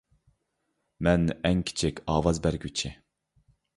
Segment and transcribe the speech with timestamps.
[1.07, 2.93] مەن ئەڭ كىچىك ئاۋاز بەرگۈچى